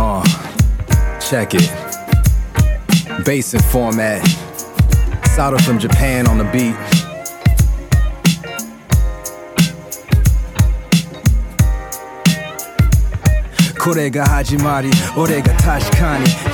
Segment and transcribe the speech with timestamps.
[0.00, 0.22] Uh,
[1.18, 1.68] check it.
[3.24, 4.24] Bass & Format.
[5.34, 6.76] Sato from Japan on the beat.
[13.76, 15.80] Kore hajimari, ore ga.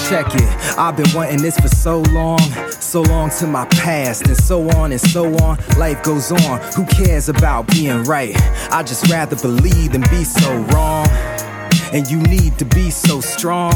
[0.08, 2.38] Check it, I've been wanting this for so long.
[2.70, 5.58] So long to my past, and so on and so on.
[5.76, 8.36] Life goes on, who cares about being right?
[8.70, 11.06] I just rather believe than be so wrong.
[11.94, 13.72] And you need to be so strong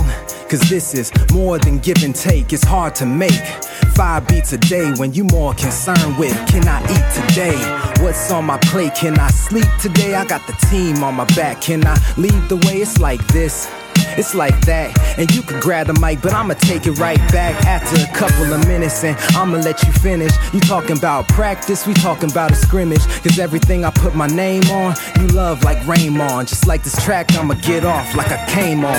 [0.50, 3.46] Cause this is more than give and take It's hard to make
[3.94, 7.56] Five beats a day when you more concerned with Can I eat today?
[8.02, 8.96] What's on my plate?
[8.96, 10.16] Can I sleep today?
[10.16, 12.82] I got the team on my back Can I lead the way?
[12.82, 13.68] It's like this
[14.16, 14.96] it's like that.
[15.18, 18.52] And you can grab the mic, but I'ma take it right back after a couple
[18.52, 20.32] of minutes and I'ma let you finish.
[20.52, 23.04] You talking about practice, we talking about a scrimmage.
[23.22, 26.48] Cause everything I put my name on, you love like Raymond.
[26.48, 28.94] Just like this track, I'ma get off like I came on.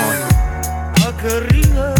[1.08, 2.00] Akarina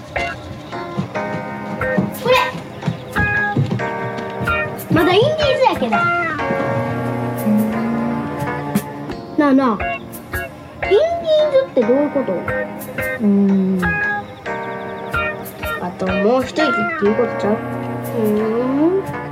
[4.93, 5.91] まだインディーズやけど。
[9.37, 9.83] なあなあ。
[10.85, 12.31] インディーズってどういうこと？
[12.33, 13.81] うーん。
[15.81, 16.63] あともう一息っ
[16.99, 17.53] ていうことちゃう？
[17.53, 18.27] うー
[19.27, 19.30] ん